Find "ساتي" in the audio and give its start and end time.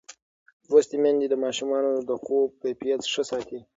3.31-3.59